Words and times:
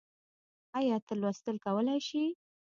ايا 0.77 0.97
ته 1.05 1.13
لوستل 1.21 1.55
کولی 1.65 1.97
شې؟ 2.07 2.23